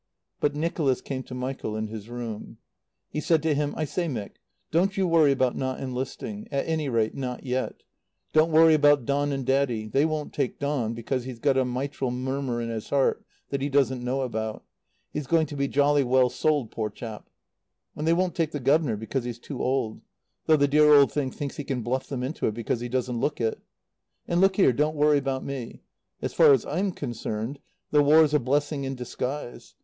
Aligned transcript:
But 0.39 0.55
Nicholas 0.55 0.99
came 0.99 1.21
to 1.25 1.35
Michael 1.35 1.75
in 1.75 1.85
his 1.85 2.09
room. 2.09 2.57
He 3.11 3.19
said 3.21 3.43
to 3.43 3.53
him: 3.53 3.75
"I 3.77 3.85
say, 3.85 4.07
Mick, 4.07 4.37
don't 4.71 4.97
you 4.97 5.07
worry 5.07 5.31
about 5.31 5.55
not 5.55 5.79
enlisting. 5.79 6.47
At 6.51 6.67
any 6.67 6.89
rate, 6.89 7.13
not 7.13 7.45
yet. 7.45 7.83
Don't 8.33 8.51
worry 8.51 8.73
about 8.73 9.05
Don 9.05 9.31
and 9.31 9.45
Daddy. 9.45 9.85
They 9.87 10.05
won't 10.07 10.33
take 10.33 10.57
Don 10.57 10.95
because 10.95 11.25
he's 11.25 11.37
got 11.37 11.55
a 11.55 11.63
mitral 11.65 12.09
murmur 12.09 12.59
in 12.63 12.69
his 12.69 12.89
heart 12.89 13.23
that 13.51 13.61
he 13.61 13.69
doesn't 13.69 14.03
know 14.03 14.21
about. 14.21 14.63
He's 15.13 15.27
going 15.27 15.45
to 15.45 15.55
be 15.55 15.67
jolly 15.67 16.03
well 16.03 16.31
sold, 16.31 16.71
poor 16.71 16.89
chap. 16.89 17.29
And 17.95 18.07
they 18.07 18.13
won't 18.13 18.33
take 18.33 18.49
the 18.53 18.59
guv'nor 18.59 18.97
because 18.97 19.23
he's 19.23 19.37
too 19.37 19.61
old; 19.61 20.01
though 20.47 20.57
the 20.57 20.67
dear 20.67 20.91
old 20.91 21.11
thing 21.11 21.29
thinks 21.29 21.57
he 21.57 21.63
can 21.63 21.83
bluff 21.83 22.07
them 22.07 22.23
into 22.23 22.47
it 22.47 22.55
because 22.55 22.79
he 22.79 22.89
doesn't 22.89 23.19
look 23.19 23.39
it. 23.39 23.59
"And 24.27 24.41
look 24.41 24.55
here 24.55 24.73
don't 24.73 24.95
worry 24.95 25.19
about 25.19 25.45
me. 25.45 25.83
As 26.23 26.33
far 26.33 26.53
as 26.53 26.65
I'm 26.65 26.91
concerned, 26.91 27.59
the 27.91 28.01
War's 28.01 28.33
a 28.33 28.39
blessing 28.39 28.83
in 28.83 28.95
disguise. 28.95 29.75